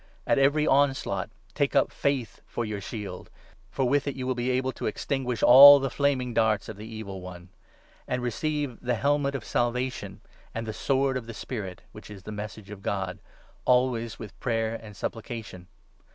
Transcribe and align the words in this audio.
At 0.25 0.39
every 0.39 0.65
onslaught 0.65 1.29
take 1.53 1.75
up 1.75 1.91
faith 1.91 2.41
for 2.47 2.65
your 2.65 2.81
shield; 2.81 3.29
for 3.69 3.87
with 3.87 4.07
it 4.07 4.15
you 4.15 4.25
will 4.25 4.33
be 4.33 4.49
able 4.49 4.71
to 4.71 4.87
extinguish 4.87 5.43
all 5.43 5.77
the 5.77 5.91
flaming 5.91 6.33
darts 6.33 6.67
of 6.67 6.75
the 6.75 6.87
Evil 6.87 7.21
One. 7.21 7.49
And 8.07 8.23
receive' 8.23 8.79
the 8.81 8.95
helmet 8.95 9.35
of 9.35 9.45
Salvation,' 9.45 10.21
and' 10.55 10.65
the 10.67 10.73
sword 10.73 11.17
of 11.17 11.27
the 11.27 11.35
Spirit 11.35 11.83
'—which 11.91 12.09
is 12.09 12.23
the 12.23 12.31
Message 12.31 12.71
of 12.71 12.81
God— 12.81 13.19
always 13.65 14.17
with 14.17 14.39
prayer 14.39 14.73
and 14.81 14.97
supplication. 14.97 15.67